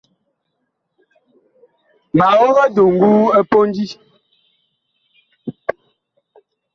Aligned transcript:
Ma 2.17 2.27
og 2.43 2.55
eduŋgu 2.65 3.11
ɛ 3.37 3.39
pondi. 3.49 3.85